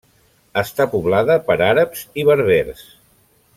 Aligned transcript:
Està 0.61 0.87
poblada 0.93 1.35
per 1.51 1.59
àrabs 1.67 2.03
i 2.23 2.27
berbers. 2.31 2.85